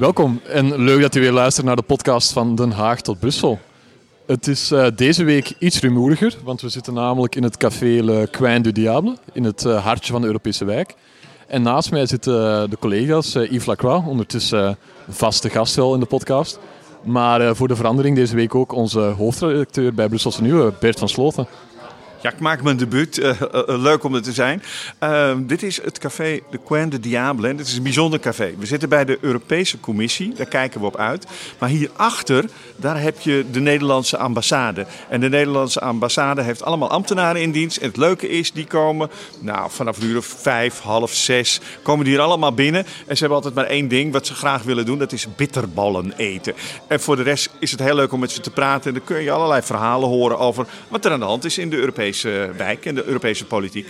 [0.00, 3.58] Welkom en leuk dat u weer luistert naar de podcast van Den Haag tot Brussel.
[4.26, 8.28] Het is uh, deze week iets rumoeriger, want we zitten namelijk in het café Le
[8.30, 10.94] Coin du Diable, in het uh, hartje van de Europese wijk.
[11.46, 14.78] En naast mij zitten uh, de collega's Yves Lacroix, ondertussen
[15.08, 16.58] vaste gast wel in de podcast.
[17.04, 21.46] Maar voor de verandering deze week ook onze hoofdredacteur bij Brusselse Nieuwe, Bert van Sloten.
[22.22, 23.18] Ja, ik maak mijn debuut.
[23.18, 24.62] Uh, uh, leuk om er te zijn.
[25.02, 27.48] Uh, dit is het café de Coin de Diable.
[27.48, 28.54] En dit is een bijzonder café.
[28.58, 30.34] We zitten bij de Europese Commissie.
[30.34, 31.26] Daar kijken we op uit.
[31.58, 32.44] Maar hierachter,
[32.76, 34.86] daar heb je de Nederlandse ambassade.
[35.08, 37.76] En de Nederlandse ambassade heeft allemaal ambtenaren in dienst.
[37.76, 42.14] En het leuke is, die komen nou, vanaf uur of vijf, half zes, komen die
[42.14, 42.84] hier allemaal binnen.
[43.06, 44.98] En ze hebben altijd maar één ding wat ze graag willen doen.
[44.98, 46.54] Dat is bitterballen eten.
[46.86, 48.92] En voor de rest is het heel leuk om met ze te praten.
[48.92, 51.70] En dan kun je allerlei verhalen horen over wat er aan de hand is in
[51.70, 53.88] de Europese Europese wijk en de Europese politiek.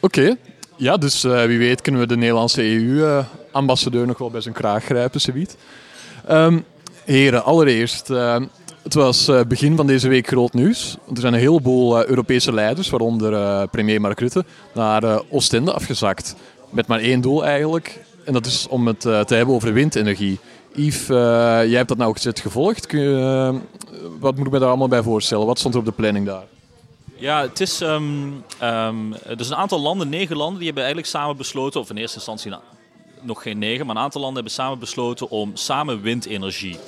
[0.00, 0.36] Oké,
[0.76, 4.84] ja, dus uh, wie weet kunnen we de Nederlandse EU-ambassadeur nog wel bij zijn kraag
[4.84, 5.54] grijpen, zoiets.
[6.30, 6.64] Um,
[7.04, 8.36] heren, allereerst, uh,
[8.82, 10.96] het was begin van deze week groot nieuws.
[11.14, 16.34] Er zijn een heleboel Europese leiders, waaronder premier Mark Rutte, naar Oostende afgezakt.
[16.70, 20.38] Met maar één doel eigenlijk, en dat is om het te hebben over windenergie.
[20.74, 22.90] Yves, jij hebt dat nou gezet gevolgd.
[22.90, 23.60] Je,
[24.20, 25.46] wat moet ik me daar allemaal bij voorstellen?
[25.46, 26.51] Wat stond er op de planning daar?
[27.22, 27.80] Ja, het is.
[27.80, 31.96] Um, um, dus een aantal landen, negen landen, die hebben eigenlijk samen besloten, of in
[31.96, 32.52] eerste instantie
[33.20, 36.78] nog geen negen, maar een aantal landen hebben samen besloten om samen windenergie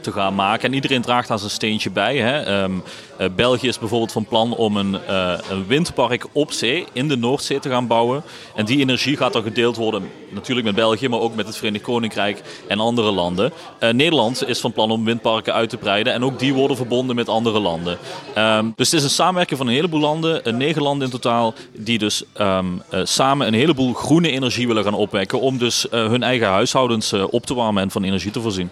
[0.00, 0.68] te gaan maken.
[0.68, 2.16] En iedereen draagt daar zijn steentje bij.
[2.16, 2.62] Hè.
[2.62, 2.82] Um,
[3.20, 7.16] uh, België is bijvoorbeeld van plan om een, uh, een, windpark op zee, in de
[7.16, 8.22] Noordzee, te gaan bouwen.
[8.54, 11.84] En die energie gaat dan gedeeld worden, natuurlijk met België, maar ook met het Verenigd
[11.84, 13.52] Koninkrijk en andere landen.
[13.80, 17.28] Nederland is van plan om windparken uit te breiden en ook die worden verbonden met
[17.28, 17.98] andere landen.
[18.38, 21.98] Um, dus het is een samenwerking van een heleboel landen, negen landen in totaal, die
[21.98, 27.12] dus um, samen een heleboel groene energie willen gaan opwekken om dus hun eigen huishoudens
[27.12, 28.70] op te warmen en van energie te voorzien.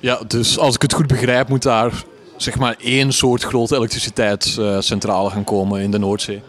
[0.00, 1.92] Ja, dus als ik het goed begrijp, moet daar
[2.36, 6.42] zeg maar één soort grote elektriciteitscentrale gaan komen in de Noordzee.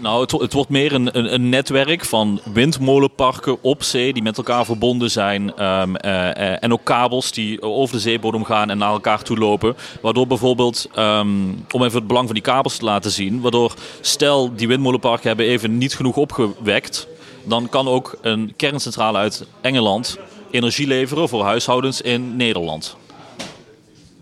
[0.00, 4.64] Nou, het, het wordt meer een, een, netwerk van windmolenparken op zee die met elkaar
[4.64, 5.64] verbonden zijn.
[5.64, 9.76] Um, uh, en ook kabels die over de zeebodem gaan en naar elkaar toe lopen.
[10.00, 13.40] Waardoor bijvoorbeeld, um, om even het belang van die kabels te laten zien.
[13.40, 17.06] Waardoor stel die windmolenparken hebben even niet genoeg opgewekt.
[17.44, 20.18] Dan kan ook een kerncentrale uit Engeland
[20.52, 22.96] energie leveren voor huishoudens in Nederland.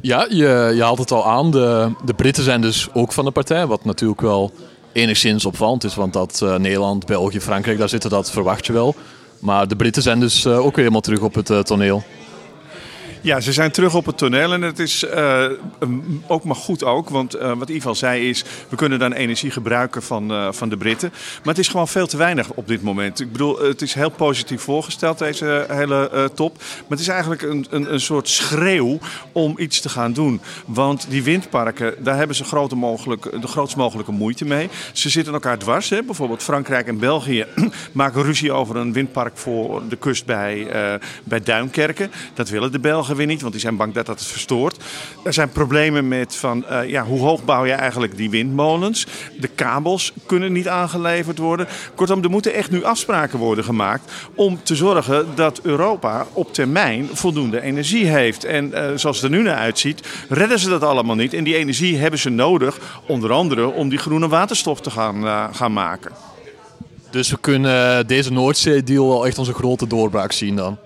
[0.01, 1.51] Ja, je, je haalt het al aan.
[1.51, 4.53] De, de Britten zijn dus ook van de partij, wat natuurlijk wel
[4.93, 5.95] enigszins opvallend is.
[5.95, 8.95] Want dat uh, Nederland, België, Frankrijk, daar zitten, dat verwacht je wel.
[9.39, 12.03] Maar de Britten zijn dus uh, ook weer helemaal terug op het uh, toneel.
[13.23, 15.45] Ja, ze zijn terug op het toneel en het is uh,
[16.27, 17.09] ook maar goed ook.
[17.09, 20.77] Want uh, wat Ivan zei is, we kunnen dan energie gebruiken van, uh, van de
[20.77, 21.09] Britten.
[21.11, 23.21] Maar het is gewoon veel te weinig op dit moment.
[23.21, 26.57] Ik bedoel, het is heel positief voorgesteld, deze hele top.
[26.59, 28.99] Maar het is eigenlijk een, een, een soort schreeuw
[29.33, 30.41] om iets te gaan doen.
[30.67, 34.69] Want die windparken, daar hebben ze grote mogelijk, de grootst mogelijke moeite mee.
[34.93, 35.89] Ze zitten elkaar dwars.
[35.89, 36.03] Hè?
[36.03, 37.47] Bijvoorbeeld Frankrijk en België
[37.93, 40.67] maken ruzie over een windpark voor de kust bij,
[41.25, 42.11] bij Duinkerken.
[42.35, 44.77] Dat willen de Belgen weer niet, want die zijn bang dat dat het verstoort.
[45.25, 49.07] Er zijn problemen met van, uh, ja, hoe hoog bouw je eigenlijk die windmolens?
[49.41, 51.69] De kabels kunnen niet aangeleverd worden.
[51.95, 57.09] Kortom, er moeten echt nu afspraken worden gemaakt om te zorgen dat Europa op termijn
[57.13, 58.45] voldoende energie heeft.
[58.45, 61.35] En uh, zoals het er nu naar uitziet, redden ze dat allemaal niet.
[61.35, 65.45] En die energie hebben ze nodig, onder andere om die groene waterstof te gaan, uh,
[65.53, 66.13] gaan maken.
[67.11, 70.79] Dus we kunnen deze Noordzee-deal wel echt onze grote doorbraak zien dan?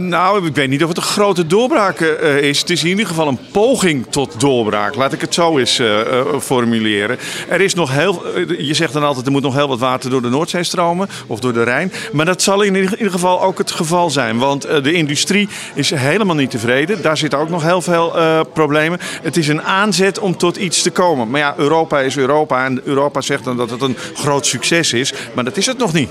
[0.00, 2.60] Nou, ik weet niet of het een grote doorbraak uh, is.
[2.60, 4.94] Het is in ieder geval een poging tot doorbraak.
[4.94, 6.00] Laat ik het zo eens uh,
[6.40, 7.18] formuleren.
[7.48, 8.22] Er is nog heel.
[8.58, 11.40] je zegt dan altijd: er moet nog heel wat water door de Noordzee stromen of
[11.40, 11.92] door de Rijn.
[12.12, 14.38] Maar dat zal in ieder geval ook het geval zijn.
[14.38, 17.02] Want de industrie is helemaal niet tevreden.
[17.02, 18.12] Daar zitten ook nog heel veel
[18.52, 18.98] problemen.
[19.22, 21.30] Het is een aanzet om tot iets te komen.
[21.30, 22.64] Maar ja, Europa is Europa.
[22.64, 25.12] En Europa zegt dan dat het een groot succes is.
[25.34, 26.10] Maar dat is het nog niet.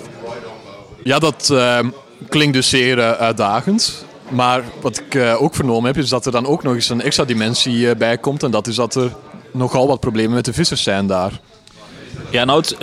[1.04, 1.54] Ja, dat
[2.30, 4.06] klinkt dus zeer uh, uitdagend.
[4.30, 7.02] Maar wat ik uh, ook vernomen heb, is dat er dan ook nog eens een
[7.02, 8.44] extra dimensie uh, bij komt.
[8.44, 9.12] En dat is dat er
[9.52, 11.40] nogal wat problemen met de vissers zijn daar.
[12.30, 12.76] Ja, nou, het,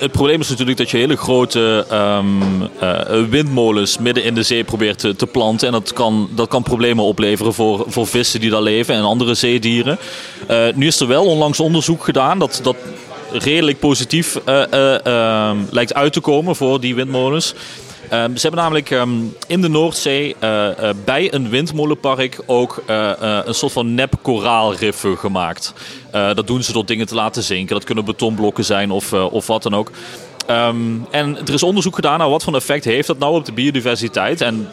[0.00, 4.98] het, probleem is natuurlijk dat je hele grote uh, windmolens midden in de zee probeert
[4.98, 5.66] te, te, planten.
[5.66, 9.34] En dat kan, dat kan problemen opleveren voor, voor vissen die daar leven en andere
[9.34, 9.98] zeedieren.
[10.74, 12.76] nu is er wel onlangs onderzoek gedaan dat, dat
[13.32, 17.54] redelijk positief ehm, lijkt uit te komen voor die windmolens.
[18.12, 23.12] Um, ze hebben namelijk um, in de Noordzee uh, uh, bij een windmolenpark ook uh,
[23.44, 25.74] een soort van nep koraalriffen gemaakt.
[26.10, 27.74] dat doen ze door dingen te laten zinken.
[27.74, 29.90] Dat kunnen betonblokken zijn of, of wat dan ook.
[30.50, 33.52] Um, en er is onderzoek gedaan naar wat voor effect heeft dat nou op de
[33.52, 34.40] biodiversiteit.
[34.40, 34.68] En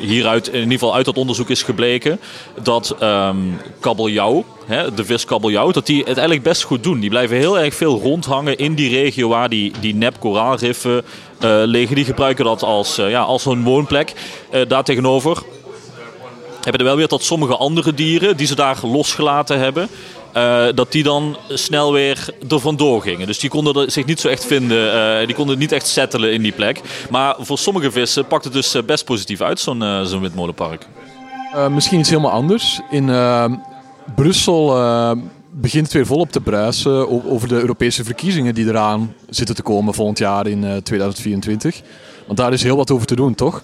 [0.00, 2.20] hieruit, in ieder geval uit dat onderzoek is gebleken
[2.62, 7.00] dat um, kabeljauw, hè, de vis kabeljauw, dat die het eigenlijk best goed doen.
[7.00, 11.04] Die blijven heel erg veel rondhangen in die regio waar die, die nep koraalriffen
[11.44, 11.96] uh, liggen.
[11.96, 14.12] Die gebruiken dat als, uh, ja, als hun woonplek.
[14.52, 15.42] Uh, daartegenover
[16.60, 19.88] hebben er wel weer tot sommige andere dieren die ze daar losgelaten hebben.
[20.74, 23.26] Dat die dan snel weer er vandoor gingen.
[23.26, 25.26] Dus die konden zich niet zo echt vinden.
[25.26, 26.80] Die konden niet echt settelen in die plek.
[27.10, 30.86] Maar voor sommige vissen pakt het dus best positief uit, zo'n uh, zo'n windmolenpark.
[31.70, 32.80] misschien iets helemaal anders.
[32.90, 33.08] In
[34.14, 34.66] Brussel
[35.50, 39.94] begint het weer volop te bruisen over de Europese verkiezingen die eraan zitten te komen
[39.94, 41.80] volgend jaar in 2024.
[42.26, 43.62] Want daar is heel wat over te doen, toch?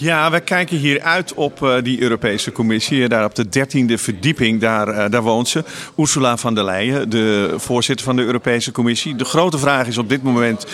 [0.00, 3.08] Ja, we kijken hier uit op uh, die Europese Commissie.
[3.08, 5.64] Daar op de dertiende verdieping, daar, daar woont ze.
[5.96, 9.16] Ursula van der Leyen, de voorzitter van de Europese Commissie.
[9.16, 10.66] De grote vraag is op dit moment,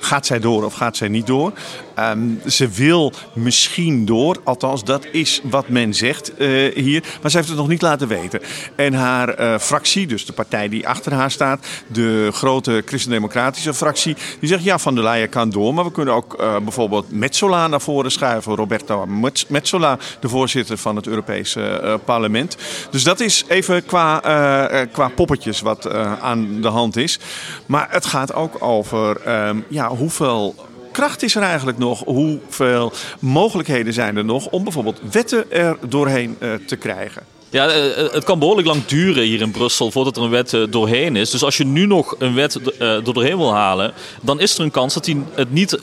[0.00, 1.52] gaat zij door of gaat zij niet door?
[2.00, 6.32] Um, ze wil misschien door, althans dat is wat men zegt
[6.74, 7.02] hier.
[7.22, 8.40] Maar ze heeft het nog niet laten weten.
[8.76, 14.48] En haar fractie, dus de partij die achter haar staat, de grote christendemocratische fractie, die
[14.48, 15.74] zegt ja, van der Leyen kan door.
[15.74, 19.06] Maar we kunnen ook bijvoorbeeld Metzola naar voren schuiven Roberto
[19.48, 22.56] Metsola, de voorzitter van het Europese parlement.
[22.90, 24.20] Dus dat is even qua,
[24.92, 25.90] qua poppetjes wat
[26.20, 27.18] aan de hand is.
[27.66, 30.66] Maar het gaat ook over um, ja, hoeveel
[30.98, 32.02] kracht is er eigenlijk nog?
[32.04, 37.22] Hoeveel mogelijkheden zijn er nog om bijvoorbeeld wetten er doorheen uh, te krijgen?
[37.50, 37.68] Ja,
[38.12, 41.30] het kan behoorlijk lang duren hier in Brussel voordat er een wet doorheen is.
[41.30, 43.92] Dus als je nu nog een wet er doorheen wil halen,
[44.22, 45.78] dan is er een kans dat hij het niet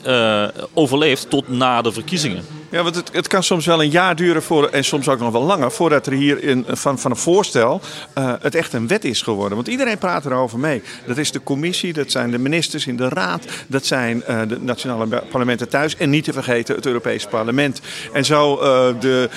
[0.74, 2.44] overleeft tot na de verkiezingen.
[2.70, 5.32] Ja, want het, het, kan soms wel een jaar duren voor, en soms ook nog
[5.32, 7.80] wel langer voordat er hier in, van, van een voorstel
[8.18, 9.54] uh, het echt een wet is geworden.
[9.54, 10.82] Want iedereen praat erover mee.
[11.06, 14.60] Dat is de commissie, dat zijn de ministers in de raad, dat zijn uh, de
[14.60, 17.80] nationale parlementen thuis en niet te vergeten het Europese parlement.
[18.12, 19.28] En zo uh, de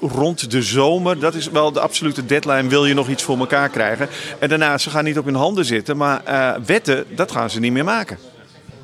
[0.00, 1.18] rond de zomer.
[1.18, 2.68] Dat is wel de absolute deadline.
[2.68, 4.08] Wil je nog iets voor elkaar krijgen?
[4.38, 5.96] En daarna, ze gaan niet op hun handen zitten.
[5.96, 6.22] Maar
[6.66, 8.18] wetten, dat gaan ze niet meer maken.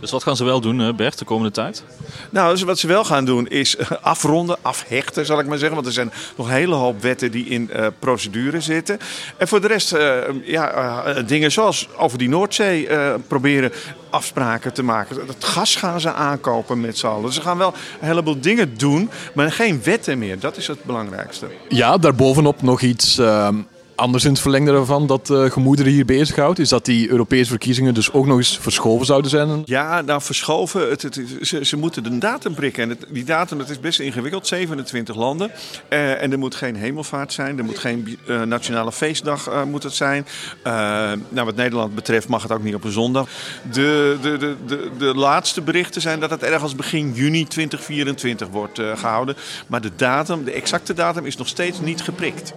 [0.01, 1.85] Dus wat gaan ze wel doen, Bert, de komende tijd?
[2.31, 5.75] Nou, dus wat ze wel gaan doen is afronden, afhechten, zal ik maar zeggen.
[5.75, 8.99] Want er zijn nog een hele hoop wetten die in uh, procedure zitten.
[9.37, 12.89] En voor de rest, uh, ja, uh, dingen zoals over die Noordzee
[13.27, 13.73] proberen
[14.11, 15.17] afspraken te maken.
[15.27, 17.23] Het gas gaan ze aankopen met z'n allen.
[17.23, 20.39] Dus ze gaan wel een heleboel dingen doen, maar geen wetten meer.
[20.39, 21.47] Dat is het belangrijkste.
[21.69, 23.57] Ja, daarbovenop nog iets ehm,
[23.97, 26.59] anders in het verlengde ervan dat uh, gemoederen hier bezighoudt?
[26.59, 29.63] Is dat die Europese verkiezingen dus ook nog eens verschoven zouden zijn?
[29.65, 30.91] Ja, nou verschoven.
[30.91, 32.91] Het, het, ze, ze, moeten de datum prikken.
[32.91, 34.47] En die datum dat is best ingewikkeld.
[34.47, 35.51] 27 landen.
[35.89, 37.59] Uh, en er moet geen hemelvaart zijn.
[37.59, 40.27] Er moet geen uh, nationale feestdag moet het zijn.
[40.63, 43.29] nou, wat Nederland betreft mag het ook niet op een zondag.
[43.73, 48.81] De, de, de, de, de laatste berichten zijn dat het ergens begin juni 2024 wordt
[48.95, 49.37] gehouden.
[49.67, 52.55] Maar de datum, de exacte datum is nog steeds niet geprikt.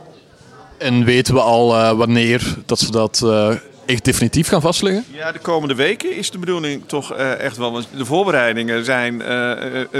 [0.79, 3.55] En weten we al uh, wanneer dat ze dat uh,
[3.85, 5.05] echt definitief gaan vastleggen?
[5.11, 7.71] Ja, de komende weken is de bedoeling toch uh, echt wel.
[7.71, 9.21] Want de voorbereidingen zijn,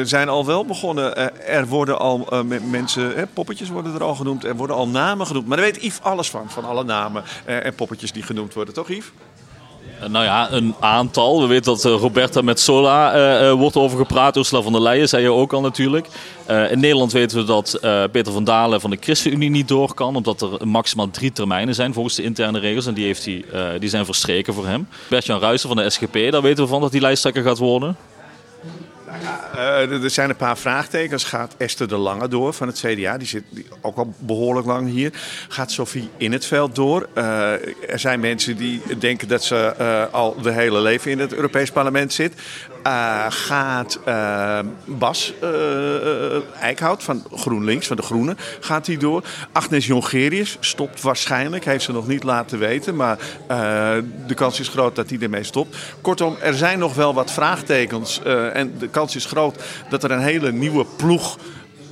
[0.04, 1.38] zijn al wel begonnen.
[1.48, 2.28] er worden al
[2.70, 4.46] mensen, poppetjes worden er al genoemd.
[4.46, 5.48] Er worden al namen genoemd.
[5.48, 8.90] Maar daar weet Yves alles van, van alle namen en poppetjes die genoemd worden, toch
[8.90, 9.12] Yves?
[10.08, 11.42] Nou ja, een aantal.
[11.42, 14.38] We weten dat uh, Roberta Metsola uh, uh, wordt over gepraat.
[14.38, 16.08] Ursula van der Leyen zei je ook al natuurlijk.
[16.70, 17.80] in Nederland weten we dat
[18.12, 20.16] Peter van Dalen van de ChristenUnie niet door kan.
[20.16, 22.86] Omdat er maximaal drie termijnen zijn volgens de interne regels.
[22.86, 23.24] En die, heeft
[23.80, 24.88] die zijn verstreken voor hem.
[25.08, 27.98] Bert-Jan Ruijsen van de SGP, daar weten we van dat hij lijsttrekker gaat worden.
[29.56, 31.24] Uh, er zijn een paar vraagtekens.
[31.24, 33.18] Gaat Esther de Lange door van het CDA?
[33.18, 33.44] Die zit
[33.82, 35.12] ook al behoorlijk lang hier.
[35.48, 37.08] Gaat Sophie in het veld door?
[37.16, 37.52] Uh,
[37.90, 41.72] er zijn mensen die denken dat ze uh, al de hele leven in het Europees
[41.72, 42.34] Parlement zit.
[43.30, 44.00] Gaat
[44.86, 45.34] Bas
[46.60, 49.24] Eickhout van GroenLinks, van de Groenen, gaat hij door?
[49.52, 51.66] Agnes Jongerius stopt waarschijnlijk.
[51.66, 52.96] Heeft ze nog niet laten weten.
[52.96, 53.18] Maar
[54.28, 55.78] de kans is groot dat hij ermee stopt.
[56.02, 58.22] Kortom, er zijn nog wel wat vraagtekens.
[58.54, 61.38] en de kans is groot dat er een hele nieuwe ploeg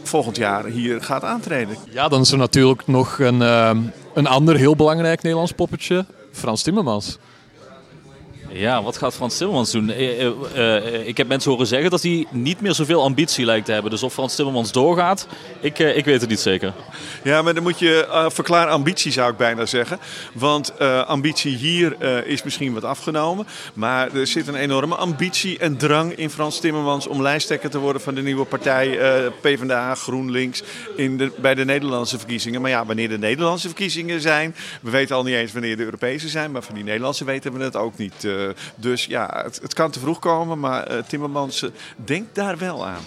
[0.07, 1.77] volgend jaar hier gaat aantreden.
[1.89, 3.71] Ja, dan is er natuurlijk nog een, uh,
[4.13, 7.17] een ander heel belangrijk Nederlands poppetje, Frans Timmermans.
[8.57, 9.89] Ja, wat gaat Frans Timmermans doen?
[9.89, 13.65] Eh, eh, eh, ik heb mensen horen zeggen dat hij niet meer zoveel ambitie lijkt
[13.65, 13.91] te hebben.
[13.91, 15.27] Dus of Frans Timmermans doorgaat,
[15.59, 16.73] ik, ik weet het niet zeker.
[17.23, 19.99] Ja, maar dan moet je uh, verklaar ambitie zou ik bijna zeggen.
[20.33, 23.47] Want ambitie hier is misschien wat afgenomen.
[23.73, 28.01] Maar er zit een enorme ambitie en drang in Frans Timmermans om lijsttrekker te worden
[28.01, 28.99] van de nieuwe partij
[29.41, 30.63] PvdA GroenLinks
[30.95, 32.61] in de, bij de Nederlandse verkiezingen.
[32.61, 36.29] Maar ja, wanneer de Nederlandse verkiezingen zijn, we weten al niet eens wanneer de Europese
[36.29, 38.27] zijn, maar van die Nederlandse weten we het ook niet.
[38.47, 42.57] Uh, dus ja, het, het, kan te vroeg komen, maar uh, Timmermans uh, denkt daar
[42.57, 43.03] wel aan.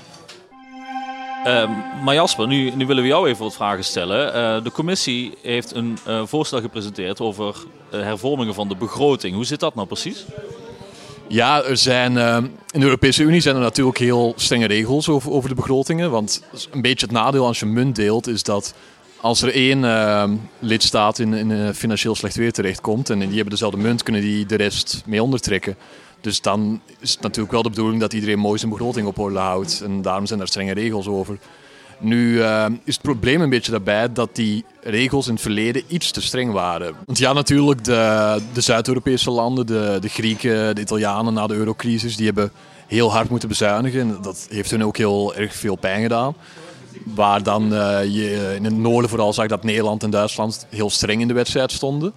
[1.46, 1.70] Uh,
[2.04, 4.64] maar Jasper, nu, nu, willen we jou even wat vragen stellen.
[4.64, 7.56] de commissie heeft een voorstel gepresenteerd over
[7.90, 9.34] hervormingen van de begroting.
[9.34, 10.24] Hoe zit dat nou precies?
[11.28, 12.16] Ja, er zijn,
[12.70, 16.10] in de Europese Unie zijn er natuurlijk heel strenge regels over, over de begrotingen.
[16.10, 18.74] Want een beetje het nadeel als je munt deelt is dat
[19.20, 20.24] als er één uh,
[20.58, 24.56] lidstaat in, in financieel slecht weer terechtkomt en die hebben dezelfde munt, kunnen die de
[24.56, 25.76] rest mee ondertrekken.
[26.20, 29.38] Dus dan is het natuurlijk wel de bedoeling dat iedereen mooi zijn begroting op orde
[29.38, 29.80] houdt.
[29.84, 31.38] En daarom zijn daar strenge regels over.
[31.98, 36.10] Nu uh, is het probleem een beetje daarbij dat die regels in het verleden iets
[36.10, 36.94] te streng waren.
[37.06, 42.16] Want ja, natuurlijk, de, de Zuid-Europese landen, de, de Grieken, de Italianen na de eurocrisis,
[42.16, 42.52] die hebben
[42.86, 44.00] heel hard moeten bezuinigen.
[44.00, 46.34] En dat heeft hun ook heel erg veel pijn gedaan.
[47.04, 51.20] Waar dan uh, je in het noorden vooral zag dat Nederland en Duitsland heel streng
[51.20, 52.12] in de wedstrijd stonden.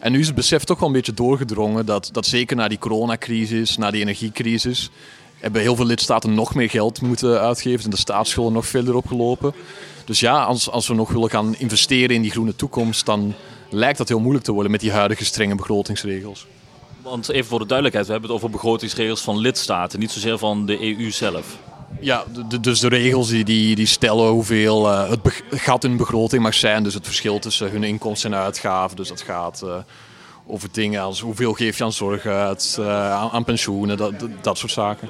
[0.00, 2.78] En nu is het besef toch wel een beetje doorgedrongen dat, dat zeker na die
[2.78, 4.90] coronacrisis, na die energiecrisis,
[5.38, 9.54] hebben heel veel lidstaten nog meer geld moeten uitgeven en de staatsschulden nog verder opgelopen.
[10.04, 13.34] Dus ja, als, als we nog willen gaan investeren in die groene toekomst, dan
[13.70, 16.46] lijkt dat heel moeilijk te worden met die huidige strenge begrotingsregels.
[17.02, 20.66] Want even voor de duidelijkheid, we hebben het over begrotingsregels van lidstaten, niet zozeer van
[20.66, 21.58] de EU zelf.
[22.00, 22.24] Ja,
[22.60, 26.82] dus de regels die, die, die stellen hoeveel uh, het gat in begroting mag zijn.
[26.82, 28.96] Dus het verschil tussen hun inkomsten en uitgaven.
[28.96, 29.76] Dus dat gaat uh,
[30.46, 34.58] over dingen als hoeveel geef je aan zorg uit, uh, aan, aan, pensioenen, dat, dat
[34.58, 35.08] soort zaken.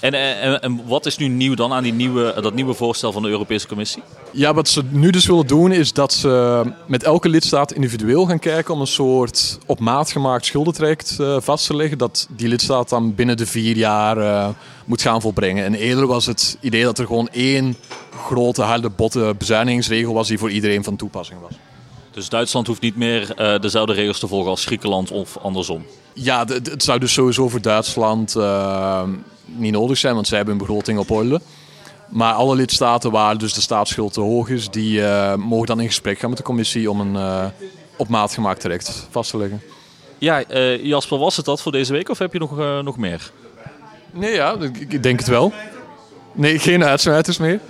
[0.00, 3.22] En, en, en, wat is nu nieuw dan aan die nieuwe, dat nieuwe voorstel van
[3.22, 4.02] de Europese Commissie?
[4.32, 8.38] Ja, wat ze nu dus willen doen is dat ze met elke lidstaat individueel gaan
[8.38, 11.98] kijken om een soort op maat gemaakt schuldentraject uh, vast te leggen.
[11.98, 14.48] Dat die lidstaat dan binnen de vier jaar uh,
[14.84, 15.64] moet gaan volbrengen.
[15.64, 17.76] En eerder was het idee dat er gewoon één
[18.16, 21.52] grote, harde, botte bezuinigingsregel was die voor iedereen van toepassing was.
[22.10, 25.86] Dus Duitsland hoeft niet meer uh, dezelfde regels te volgen als Griekenland of andersom?
[26.12, 28.36] Ja, het zou dus sowieso voor Duitsland
[29.44, 31.40] niet nodig zijn, want zij hebben een begroting op orde.
[32.08, 35.86] Maar alle lidstaten waar dus de staatsschuld te hoog is, die uh, mogen dan in
[35.86, 37.50] gesprek gaan met de commissie om een
[37.96, 39.62] op maat gemaakt traject vast te leggen.
[40.18, 40.42] Ja,
[40.82, 43.30] Jasper, was het dat voor deze week of heb je nog, nog meer?
[44.10, 44.56] Nee, ja,
[44.88, 45.52] ik denk het wel.
[46.32, 47.60] Nee, geen uitsmijters meer.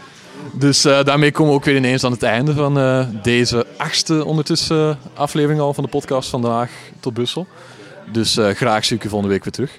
[0.53, 5.61] Dus daarmee komen we ook weer ineens aan het einde van deze achtste ondertussen aflevering
[5.61, 7.47] al van de podcast vandaag tot Brussel.
[8.13, 9.75] Dus graag zie ik u volgende week weer terug.